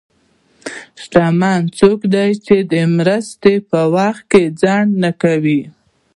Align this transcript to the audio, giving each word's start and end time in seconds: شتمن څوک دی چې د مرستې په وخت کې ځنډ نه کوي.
شتمن 1.01 1.61
څوک 1.77 1.99
دی 2.13 2.29
چې 2.45 2.55
د 2.71 2.73
مرستې 2.97 3.53
په 3.69 3.79
وخت 3.95 4.23
کې 4.31 4.43
ځنډ 4.61 4.89
نه 5.03 5.11
کوي. 5.21 5.61